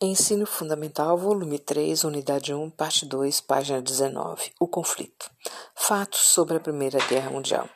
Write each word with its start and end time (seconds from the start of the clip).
Ensino 0.00 0.46
Fundamental, 0.46 1.18
volume 1.18 1.58
3, 1.58 2.04
unidade 2.04 2.54
1, 2.54 2.70
parte 2.70 3.04
2, 3.04 3.40
página 3.40 3.82
19. 3.82 4.52
O 4.60 4.68
conflito. 4.68 5.28
Fatos 5.74 6.20
sobre 6.20 6.56
a 6.56 6.60
Primeira 6.60 7.00
Guerra 7.08 7.32
Mundial. 7.32 7.68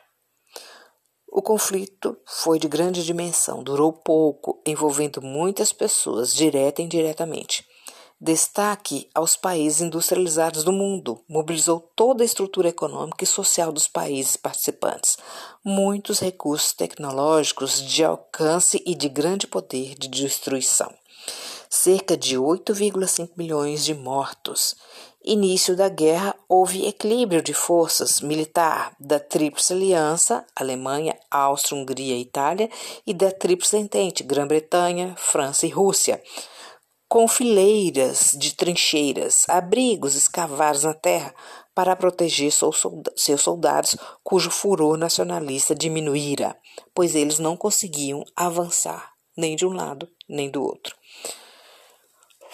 O 1.27 1.41
conflito 1.41 2.15
foi 2.25 2.59
de 2.59 2.69
grande 2.69 3.03
dimensão, 3.03 3.61
durou 3.61 3.91
pouco, 3.91 4.61
envolvendo 4.65 5.21
muitas 5.21 5.73
pessoas, 5.73 6.33
direta 6.33 6.81
e 6.81 6.85
indiretamente. 6.85 7.67
Destaque 8.21 9.09
aos 9.13 9.35
países 9.35 9.81
industrializados 9.81 10.63
do 10.63 10.71
mundo, 10.71 11.25
mobilizou 11.27 11.91
toda 11.93 12.23
a 12.23 12.25
estrutura 12.25 12.69
econômica 12.69 13.25
e 13.25 13.27
social 13.27 13.69
dos 13.69 13.89
países 13.89 14.37
participantes, 14.37 15.17
muitos 15.61 16.21
recursos 16.21 16.71
tecnológicos 16.71 17.81
de 17.81 18.01
alcance 18.01 18.81
e 18.85 18.95
de 18.95 19.09
grande 19.09 19.45
poder 19.45 19.95
de 19.95 20.07
destruição 20.07 20.89
cerca 21.75 22.15
de 22.15 22.37
8,5 22.37 23.31
milhões 23.35 23.83
de 23.83 23.95
mortos. 23.95 24.75
Início 25.25 25.75
da 25.75 25.89
guerra, 25.89 26.35
houve 26.47 26.85
equilíbrio 26.85 27.41
de 27.41 27.51
forças 27.51 28.21
militar 28.21 28.95
da 28.99 29.19
Tríplice 29.19 29.73
Aliança, 29.73 30.45
Alemanha, 30.55 31.17
Áustria, 31.31 31.81
Hungria 31.81 32.15
e 32.15 32.21
Itália, 32.21 32.69
e 33.07 33.11
da 33.13 33.31
Tríplice 33.31 33.75
Entente, 33.75 34.21
Grã-Bretanha, 34.21 35.15
França 35.17 35.65
e 35.65 35.69
Rússia, 35.69 36.21
com 37.09 37.27
fileiras 37.27 38.35
de 38.37 38.53
trincheiras, 38.53 39.43
abrigos 39.49 40.13
escavados 40.13 40.83
na 40.83 40.93
terra 40.93 41.33
para 41.73 41.95
proteger 41.95 42.51
seus 42.51 43.41
soldados, 43.41 43.95
cujo 44.23 44.51
furor 44.51 44.95
nacionalista 44.95 45.73
diminuíra, 45.73 46.55
pois 46.93 47.15
eles 47.15 47.39
não 47.39 47.57
conseguiam 47.57 48.23
avançar 48.35 49.11
nem 49.35 49.55
de 49.55 49.65
um 49.65 49.73
lado 49.73 50.07
nem 50.29 50.51
do 50.51 50.61
outro. 50.61 50.95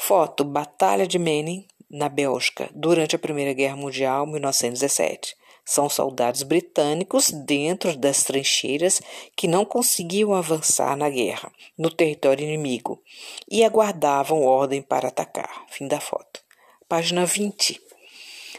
Foto 0.02 0.46
Batalha 0.46 1.06
de 1.06 1.20
Menin, 1.20 1.68
na 1.90 2.08
Bélgica, 2.08 2.70
durante 2.74 3.18
a 3.18 3.20
Primeira 3.20 3.52
Guerra 3.52 3.76
Mundial, 3.76 4.26
1917. 4.26 5.36
São 5.66 5.90
soldados 5.90 6.42
britânicos 6.42 7.30
dentro 7.30 7.96
das 7.96 8.24
trincheiras 8.24 9.02
que 9.36 9.46
não 9.46 9.66
conseguiam 9.66 10.34
avançar 10.34 10.96
na 10.96 11.10
guerra, 11.10 11.52
no 11.78 11.92
território 11.92 12.44
inimigo, 12.44 13.04
e 13.48 13.64
aguardavam 13.64 14.42
ordem 14.42 14.82
para 14.82 15.10
atacar. 15.10 15.66
Fim 15.70 15.86
da 15.86 16.00
foto. 16.00 16.42
Página 16.88 17.26
20. 17.26 17.80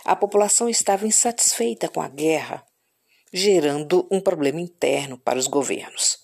A 0.04 0.14
população 0.14 0.68
estava 0.68 1.06
insatisfeita 1.06 1.88
com 1.88 2.02
a 2.02 2.08
guerra, 2.08 2.64
gerando 3.32 4.06
um 4.10 4.20
problema 4.20 4.60
interno 4.60 5.16
para 5.16 5.38
os 5.38 5.48
governos. 5.48 6.18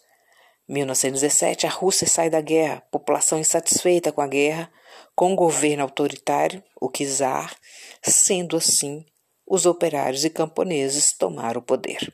1917, 0.68 1.66
a 1.66 1.70
Rússia 1.70 2.06
sai 2.06 2.28
da 2.28 2.40
guerra, 2.40 2.82
população 2.90 3.38
insatisfeita 3.38 4.12
com 4.12 4.20
a 4.20 4.26
guerra, 4.26 4.70
com 5.14 5.32
o 5.32 5.36
governo 5.36 5.82
autoritário, 5.82 6.62
o 6.80 6.90
czar, 6.90 7.56
sendo 8.02 8.56
assim, 8.56 9.04
os 9.46 9.66
operários 9.66 10.24
e 10.24 10.30
camponeses 10.30 11.12
tomaram 11.16 11.60
o 11.60 11.64
poder. 11.64 12.12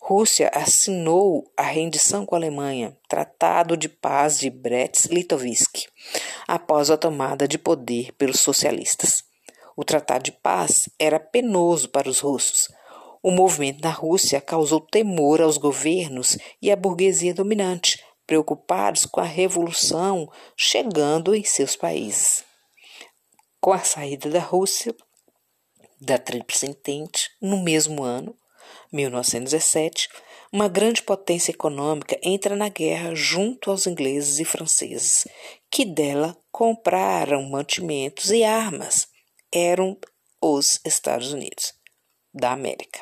Rússia 0.00 0.50
assinou 0.52 1.50
a 1.56 1.62
rendição 1.62 2.26
com 2.26 2.34
a 2.34 2.38
Alemanha, 2.38 2.96
Tratado 3.08 3.76
de 3.76 3.88
Paz 3.88 4.38
de 4.38 4.50
Brest-Litovsk, 4.50 5.86
após 6.46 6.90
a 6.90 6.96
tomada 6.96 7.48
de 7.48 7.56
poder 7.56 8.12
pelos 8.12 8.40
socialistas. 8.40 9.24
O 9.74 9.82
Tratado 9.82 10.24
de 10.24 10.32
Paz 10.32 10.88
era 10.98 11.18
penoso 11.18 11.88
para 11.88 12.08
os 12.08 12.20
russos, 12.20 12.68
o 13.24 13.30
movimento 13.30 13.80
na 13.80 13.88
Rússia 13.88 14.38
causou 14.38 14.82
temor 14.82 15.40
aos 15.40 15.56
governos 15.56 16.36
e 16.60 16.70
à 16.70 16.76
burguesia 16.76 17.32
dominante, 17.32 18.03
preocupados 18.26 19.04
com 19.06 19.20
a 19.20 19.24
revolução 19.24 20.30
chegando 20.56 21.34
em 21.34 21.44
seus 21.44 21.76
países. 21.76 22.44
Com 23.60 23.72
a 23.72 23.78
saída 23.78 24.28
da 24.28 24.40
Rússia 24.40 24.94
da 26.00 26.18
Tríplice 26.18 26.66
Entente, 26.66 27.30
no 27.40 27.62
mesmo 27.62 28.02
ano, 28.02 28.36
1917, 28.92 30.08
uma 30.52 30.68
grande 30.68 31.02
potência 31.02 31.50
econômica 31.50 32.18
entra 32.22 32.54
na 32.54 32.68
guerra 32.68 33.14
junto 33.14 33.70
aos 33.70 33.86
ingleses 33.86 34.38
e 34.38 34.44
franceses, 34.44 35.26
que 35.70 35.84
dela 35.84 36.36
compraram 36.52 37.42
mantimentos 37.50 38.30
e 38.30 38.44
armas. 38.44 39.08
Eram 39.52 39.98
os 40.40 40.80
Estados 40.84 41.32
Unidos 41.32 41.72
da 42.32 42.52
América. 42.52 43.00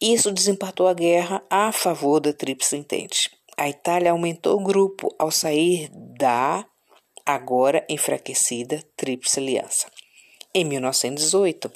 Isso 0.00 0.30
desempatou 0.30 0.86
a 0.86 0.94
guerra 0.94 1.42
a 1.48 1.72
favor 1.72 2.20
da 2.20 2.32
Tríplice 2.32 2.76
Entente. 2.76 3.30
A 3.56 3.68
Itália 3.68 4.10
aumentou 4.10 4.58
o 4.58 4.64
grupo 4.64 5.14
ao 5.18 5.30
sair 5.30 5.88
da 5.92 6.66
agora 7.24 7.84
enfraquecida 7.88 8.82
Tríplice 8.96 9.40
Aliança. 9.40 9.86
Em 10.52 10.64
1918, 10.64 11.70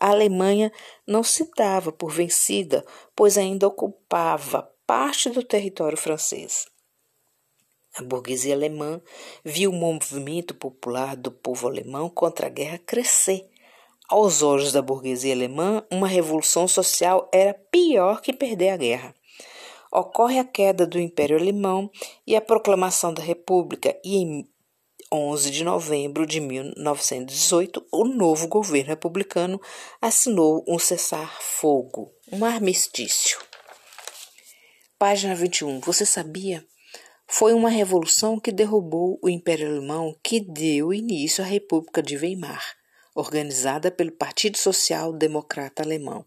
a 0.00 0.10
Alemanha 0.10 0.72
não 1.06 1.22
se 1.22 1.50
dava 1.56 1.92
por 1.92 2.10
vencida, 2.10 2.84
pois 3.14 3.36
ainda 3.36 3.66
ocupava 3.66 4.70
parte 4.86 5.30
do 5.30 5.42
território 5.42 5.98
francês. 5.98 6.66
A 7.94 8.02
burguesia 8.02 8.54
alemã 8.54 9.00
viu 9.44 9.70
o 9.70 9.74
movimento 9.74 10.54
popular 10.54 11.16
do 11.16 11.30
povo 11.30 11.66
alemão 11.66 12.08
contra 12.08 12.46
a 12.46 12.50
guerra 12.50 12.78
crescer 12.78 13.48
aos 14.08 14.40
olhos 14.40 14.72
da 14.72 14.80
burguesia 14.80 15.34
alemã, 15.34 15.84
uma 15.90 16.08
revolução 16.08 16.66
social 16.66 17.28
era 17.30 17.52
pior 17.52 18.22
que 18.22 18.32
perder 18.32 18.70
a 18.70 18.76
guerra. 18.78 19.14
Ocorre 19.92 20.38
a 20.38 20.44
queda 20.44 20.86
do 20.86 20.98
Império 20.98 21.38
Alemão 21.38 21.90
e 22.26 22.36
a 22.36 22.40
proclamação 22.40 23.12
da 23.12 23.22
República, 23.22 23.98
e 24.04 24.16
em 24.16 24.48
11 25.12 25.50
de 25.50 25.64
novembro 25.64 26.26
de 26.26 26.40
1918, 26.40 27.86
o 27.90 28.04
novo 28.04 28.46
governo 28.46 28.90
republicano 28.90 29.60
assinou 30.00 30.64
um 30.68 30.78
cessar-fogo, 30.78 32.12
um 32.30 32.44
armistício. 32.44 33.38
Página 34.98 35.34
21. 35.34 35.80
Você 35.80 36.04
sabia? 36.04 36.66
Foi 37.26 37.52
uma 37.52 37.68
revolução 37.68 38.38
que 38.38 38.52
derrubou 38.52 39.18
o 39.22 39.28
Império 39.28 39.68
Alemão 39.68 40.14
que 40.22 40.40
deu 40.40 40.92
início 40.92 41.42
à 41.42 41.46
República 41.46 42.02
de 42.02 42.16
Weimar 42.16 42.77
organizada 43.18 43.90
pelo 43.90 44.12
Partido 44.12 44.56
Social 44.56 45.12
Democrata 45.12 45.82
Alemão, 45.82 46.24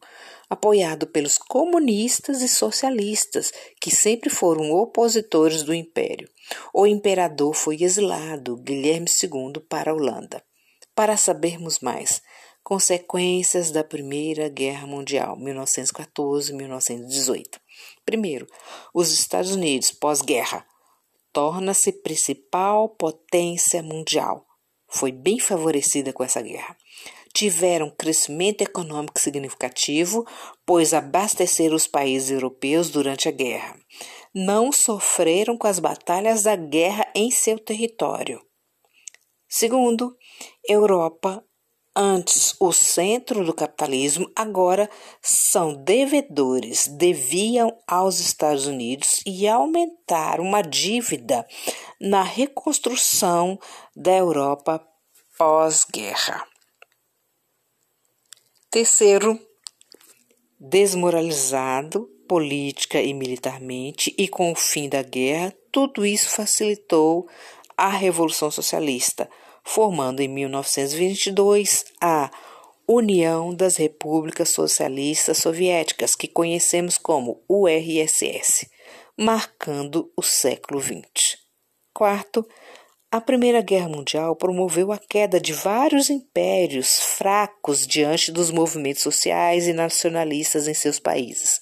apoiado 0.50 1.08
pelos 1.08 1.38
comunistas 1.38 2.42
e 2.42 2.50
socialistas, 2.50 3.54
que 3.80 3.90
sempre 3.90 4.30
foram 4.30 4.74
opositores 4.74 5.64
do 5.64 5.74
império. 5.74 6.28
O 6.74 6.86
imperador 6.86 7.54
foi 7.54 7.82
exilado, 7.82 8.58
Guilherme 8.58 9.08
II, 9.08 9.62
para 9.70 9.92
a 9.92 9.94
Holanda. 9.94 10.44
Para 10.94 11.16
sabermos 11.16 11.80
mais, 11.80 12.22
consequências 12.62 13.72
da 13.72 13.86
Primeira 13.86 14.50
Guerra 14.50 14.86
Mundial, 14.86 15.38
1914-1918. 15.38 17.58
Primeiro, 18.06 18.46
os 18.94 19.14
Estados 19.14 19.52
Unidos, 19.52 19.94
pós-guerra, 19.94 20.66
torna-se 21.32 21.94
principal 21.94 22.90
potência 22.90 23.82
mundial 23.82 24.46
foi 24.92 25.12
bem 25.12 25.40
favorecida 25.40 26.12
com 26.12 26.24
essa 26.24 26.42
guerra. 26.42 26.78
Tiveram 27.34 27.90
crescimento 27.90 28.62
econômico 28.62 29.20
significativo, 29.20 30.28
pois 30.66 30.94
abasteceram 30.94 31.76
os 31.76 31.88
países 31.88 32.30
europeus 32.30 32.90
durante 32.90 33.30
a 33.30 33.32
guerra. 33.32 33.80
Não 34.36 34.72
sofreram 34.72 35.58
com 35.58 35.66
as 35.66 35.80
batalhas 35.80 36.44
da 36.44 36.56
guerra 36.56 37.10
em 37.16 37.32
seu 37.32 37.58
território. 37.58 38.42
Segundo, 39.48 40.16
Europa 40.68 41.44
Antes, 41.96 42.56
o 42.58 42.72
centro 42.72 43.44
do 43.44 43.54
capitalismo 43.54 44.32
agora 44.34 44.90
são 45.22 45.74
devedores, 45.74 46.88
deviam 46.88 47.78
aos 47.86 48.20
Estados 48.20 48.66
Unidos 48.66 49.22
e 49.26 49.46
aumentaram 49.46 50.46
uma 50.46 50.62
dívida 50.62 51.46
na 52.00 52.24
reconstrução 52.24 53.60
da 53.94 54.12
Europa 54.12 54.82
pós-guerra. 55.38 56.48
Terceiro, 58.70 59.38
desmoralizado 60.58 62.08
política 62.26 63.02
e 63.02 63.14
militarmente 63.14 64.16
e 64.18 64.30
com 64.30 64.54
o 64.54 64.56
fim 64.56 64.88
da 64.88 65.02
guerra, 65.02 65.54
tudo 65.70 66.06
isso 66.06 66.30
facilitou 66.30 67.28
a 67.76 67.90
Revolução 67.90 68.50
Socialista 68.50 69.30
formando 69.64 70.20
em 70.22 70.28
1922 70.28 71.86
a 72.02 72.32
União 72.88 73.54
das 73.54 73.78
Repúblicas 73.78 74.50
Socialistas 74.50 75.38
Soviéticas, 75.38 76.16
que 76.16 76.28
conhecemos 76.28 76.98
como 76.98 77.42
URSS, 77.48 78.70
marcando 79.18 80.12
o 80.18 80.22
século 80.22 80.82
XX. 80.82 81.38
Quarto, 81.94 82.46
a 83.14 83.20
Primeira 83.20 83.62
Guerra 83.62 83.90
Mundial 83.90 84.36
promoveu 84.36 84.92
a 84.92 84.98
queda 84.98 85.40
de 85.40 85.52
vários 85.52 86.10
impérios 86.10 87.00
fracos 87.18 87.86
diante 87.86 88.32
dos 88.32 88.50
movimentos 88.52 89.02
sociais 89.02 89.68
e 89.68 89.74
nacionalistas 89.74 90.68
em 90.68 90.74
seus 90.74 90.98
países. 90.98 91.60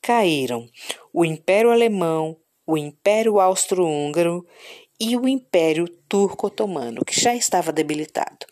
Caíram 0.00 0.66
o 1.12 1.24
Império 1.24 1.70
Alemão, 1.70 2.36
o 2.66 2.76
Império 2.76 3.38
Austro-Húngaro 3.38 4.46
e 5.00 5.16
o 5.16 5.28
Império 5.28 5.88
Turco-Otomano, 6.08 7.04
que 7.04 7.18
já 7.18 7.34
estava 7.34 7.72
debilitado. 7.72 8.46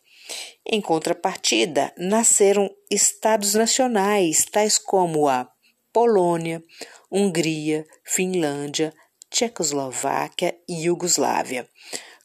Em 0.64 0.80
contrapartida, 0.80 1.92
nasceram 1.96 2.68
estados 2.90 3.54
nacionais, 3.54 4.44
tais 4.44 4.78
como 4.78 5.28
a 5.28 5.48
Polônia, 5.92 6.62
Hungria, 7.10 7.86
Finlândia, 8.04 8.92
Tchecoslováquia 9.30 10.56
e 10.68 10.84
Iugoslávia. 10.84 11.68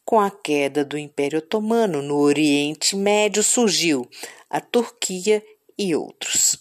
Com 0.03 0.19
a 0.19 0.29
queda 0.31 0.83
do 0.83 0.97
Império 0.97 1.39
Otomano 1.39 2.01
no 2.01 2.17
Oriente 2.17 2.95
Médio 2.95 3.43
surgiu 3.43 4.07
a 4.49 4.59
Turquia 4.59 5.43
e 5.77 5.95
outros. 5.95 6.60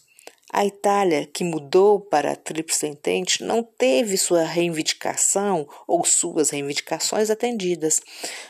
A 0.52 0.64
Itália, 0.64 1.28
que 1.32 1.44
mudou 1.44 2.00
para 2.00 2.32
a 2.32 2.36
Tríplice 2.36 2.84
Entente, 2.86 3.44
não 3.44 3.62
teve 3.62 4.16
sua 4.16 4.42
reivindicação 4.42 5.68
ou 5.86 6.04
suas 6.04 6.50
reivindicações 6.50 7.30
atendidas. 7.30 8.00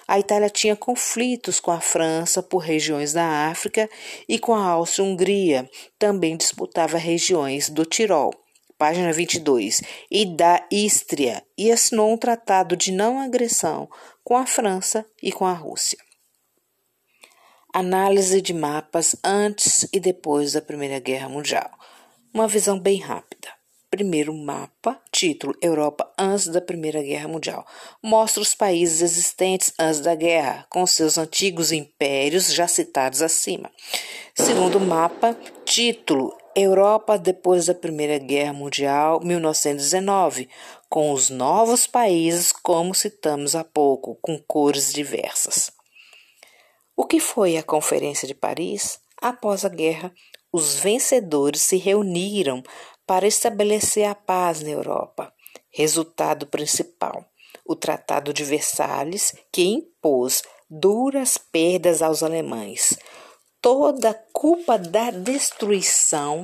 A 0.08 0.18
Itália 0.18 0.48
tinha 0.48 0.74
conflitos 0.74 1.60
com 1.60 1.70
a 1.70 1.80
França 1.80 2.42
por 2.42 2.58
regiões 2.58 3.12
da 3.12 3.50
África 3.50 3.88
e 4.26 4.38
com 4.38 4.54
a 4.54 4.64
Áustria-Hungria, 4.64 5.68
também 5.98 6.38
disputava 6.38 6.96
regiões 6.96 7.68
do 7.68 7.84
Tirol, 7.84 8.32
página 8.78 9.12
22, 9.12 9.82
e 10.10 10.24
da 10.24 10.66
Ístria, 10.70 11.44
e 11.56 11.70
assinou 11.70 12.10
um 12.10 12.16
tratado 12.16 12.74
de 12.78 12.92
não 12.92 13.20
agressão 13.20 13.90
com 14.24 14.38
a 14.38 14.46
França 14.46 15.04
e 15.22 15.30
com 15.30 15.44
a 15.44 15.52
Rússia. 15.52 15.98
Análise 17.72 18.42
de 18.42 18.52
mapas 18.52 19.14
antes 19.22 19.86
e 19.92 20.00
depois 20.00 20.54
da 20.54 20.60
Primeira 20.60 20.98
Guerra 20.98 21.28
Mundial. 21.28 21.70
Uma 22.34 22.48
visão 22.48 22.76
bem 22.76 22.98
rápida. 22.98 23.48
Primeiro 23.88 24.34
mapa, 24.34 25.00
título 25.12 25.54
Europa 25.62 26.12
antes 26.18 26.48
da 26.48 26.60
Primeira 26.60 27.00
Guerra 27.00 27.28
Mundial. 27.28 27.64
Mostra 28.02 28.42
os 28.42 28.56
países 28.56 29.02
existentes 29.02 29.72
antes 29.78 30.00
da 30.00 30.16
guerra, 30.16 30.66
com 30.68 30.84
seus 30.84 31.16
antigos 31.16 31.70
impérios 31.70 32.52
já 32.52 32.66
citados 32.66 33.22
acima. 33.22 33.70
Segundo 34.34 34.80
mapa, 34.80 35.36
título 35.64 36.36
Europa 36.56 37.16
depois 37.16 37.66
da 37.66 37.74
Primeira 37.74 38.18
Guerra 38.18 38.52
Mundial, 38.52 39.20
1919, 39.20 40.48
com 40.88 41.12
os 41.12 41.30
novos 41.30 41.86
países, 41.86 42.50
como 42.50 42.96
citamos 42.96 43.54
há 43.54 43.62
pouco, 43.62 44.18
com 44.20 44.36
cores 44.38 44.92
diversas. 44.92 45.70
O 47.00 47.06
que 47.06 47.18
foi 47.18 47.56
a 47.56 47.62
Conferência 47.62 48.28
de 48.28 48.34
Paris? 48.34 49.00
Após 49.22 49.64
a 49.64 49.70
guerra, 49.70 50.14
os 50.52 50.74
vencedores 50.74 51.62
se 51.62 51.78
reuniram 51.78 52.62
para 53.06 53.26
estabelecer 53.26 54.06
a 54.06 54.14
paz 54.14 54.60
na 54.60 54.68
Europa. 54.68 55.32
Resultado 55.70 56.46
principal: 56.46 57.24
o 57.64 57.74
Tratado 57.74 58.34
de 58.34 58.44
Versalhes, 58.44 59.34
que 59.50 59.62
impôs 59.62 60.42
duras 60.68 61.38
perdas 61.38 62.02
aos 62.02 62.22
alemães. 62.22 62.98
Toda 63.62 64.10
a 64.10 64.14
culpa 64.30 64.76
da 64.76 65.10
destruição 65.10 66.42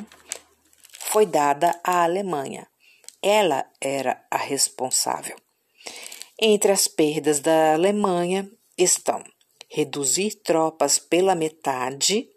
foi 1.01 1.27
dada 1.27 1.79
à 1.85 2.03
Alemanha. 2.03 2.67
Ela 3.21 3.67
era 3.79 4.25
a 4.31 4.39
responsável. 4.39 5.37
Entre 6.41 6.73
as 6.73 6.89
perdas 6.89 7.41
da 7.41 7.75
Alemanha 7.75 8.51
estão 8.79 9.23
reduzir 9.69 10.35
tropas 10.43 10.99
pela 10.99 11.35
metade 11.35 12.29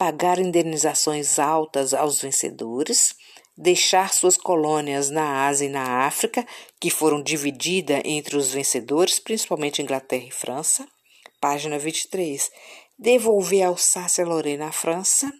pagar 0.00 0.38
indenizações 0.38 1.38
altas 1.38 1.92
aos 1.92 2.22
vencedores, 2.22 3.14
deixar 3.54 4.14
suas 4.14 4.34
colônias 4.34 5.10
na 5.10 5.46
Ásia 5.46 5.66
e 5.66 5.68
na 5.68 6.06
África, 6.06 6.46
que 6.80 6.88
foram 6.88 7.22
divididas 7.22 8.00
entre 8.06 8.34
os 8.34 8.50
vencedores, 8.50 9.18
principalmente 9.18 9.82
Inglaterra 9.82 10.24
e 10.26 10.30
França. 10.30 10.88
Página 11.38 11.78
23. 11.78 12.50
Devolver 12.98 13.66
Alsácia-Lorena 13.66 14.68
à 14.68 14.72
França. 14.72 15.30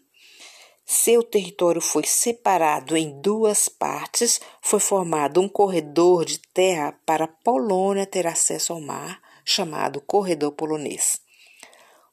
Seu 0.85 1.23
território 1.23 1.81
foi 1.81 2.05
separado 2.05 2.99
em 2.99 3.19
duas 3.23 3.67
partes, 3.67 4.43
foi 4.61 4.81
formado 4.81 5.41
um 5.41 5.49
corredor 5.49 6.27
de 6.27 6.39
terra 6.39 6.93
para 7.07 7.25
a 7.25 7.29
Polônia 7.29 8.05
ter 8.05 8.27
acesso 8.27 8.75
ao 8.75 8.81
mar, 8.83 9.23
chamado 9.51 10.01
Corredor 10.01 10.53
Polonês. 10.53 11.21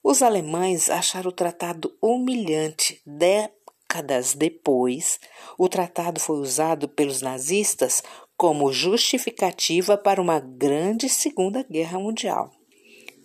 Os 0.03 0.21
alemães 0.21 0.89
acharam 0.89 1.29
o 1.29 1.33
tratado 1.33 1.95
humilhante. 2.01 3.01
Décadas 3.05 4.33
depois, 4.33 5.19
o 5.57 5.69
tratado 5.69 6.19
foi 6.19 6.37
usado 6.37 6.87
pelos 6.87 7.21
nazistas 7.21 8.01
como 8.35 8.71
justificativa 8.71 9.97
para 9.97 10.21
uma 10.21 10.39
grande 10.39 11.09
Segunda 11.09 11.63
Guerra 11.63 11.99
Mundial. 11.99 12.51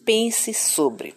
Pense 0.04 0.52
sobre. 0.52 1.14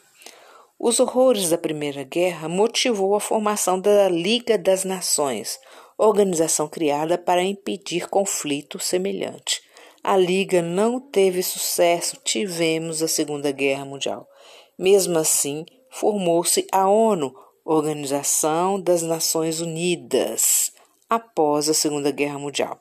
Os 0.77 0.99
horrores 0.99 1.49
da 1.49 1.57
Primeira 1.57 2.03
Guerra 2.03 2.47
motivou 2.47 3.15
a 3.15 3.19
formação 3.19 3.79
da 3.79 4.09
Liga 4.09 4.57
das 4.57 4.83
Nações, 4.83 5.57
organização 5.97 6.67
criada 6.67 7.17
para 7.17 7.41
impedir 7.41 8.07
conflito 8.09 8.77
semelhante. 8.77 9.64
A 10.07 10.17
Liga 10.17 10.61
não 10.61 10.99
teve 10.99 11.41
sucesso, 11.41 12.19
tivemos 12.23 13.01
a 13.01 13.07
Segunda 13.07 13.51
Guerra 13.51 13.85
Mundial. 13.85 14.29
Mesmo 14.77 15.17
assim, 15.17 15.65
formou-se 15.89 16.67
a 16.71 16.87
ONU, 16.87 17.33
Organização 17.65 18.79
das 18.79 19.01
Nações 19.01 19.61
Unidas, 19.61 20.71
após 21.09 21.69
a 21.69 21.73
Segunda 21.73 22.11
Guerra 22.11 22.37
Mundial, 22.37 22.79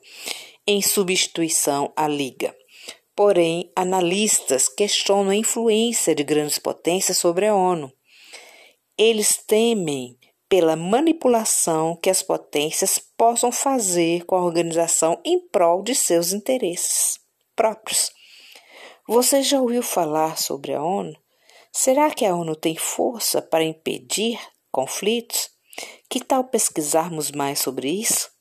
em 0.67 0.83
substituição 0.83 1.91
à 1.95 2.07
Liga. 2.07 2.55
Porém, 3.15 3.71
analistas 3.75 4.69
questionam 4.69 5.31
a 5.31 5.35
influência 5.35 6.13
de 6.13 6.23
grandes 6.23 6.59
potências 6.59 7.17
sobre 7.17 7.47
a 7.47 7.55
ONU. 7.55 7.91
Eles 8.95 9.35
temem 9.35 10.15
pela 10.47 10.75
manipulação 10.75 11.95
que 11.95 12.09
as 12.09 12.21
potências 12.21 12.99
possam 13.17 13.51
fazer 13.51 14.25
com 14.25 14.35
a 14.35 14.43
organização 14.43 15.19
em 15.25 15.39
prol 15.47 15.81
de 15.81 15.95
seus 15.95 16.33
interesses 16.33 17.19
próprios. 17.55 18.11
Você 19.07 19.41
já 19.41 19.59
ouviu 19.59 19.83
falar 19.83 20.37
sobre 20.37 20.73
a 20.73 20.83
ONU? 20.83 21.15
Será 21.71 22.09
que 22.09 22.25
a 22.25 22.35
ONU 22.35 22.55
tem 22.55 22.75
força 22.75 23.41
para 23.41 23.63
impedir 23.63 24.39
conflitos? 24.71 25.49
Que 26.09 26.23
tal 26.23 26.43
pesquisarmos 26.45 27.31
mais 27.31 27.59
sobre 27.59 27.89
isso? 27.89 28.34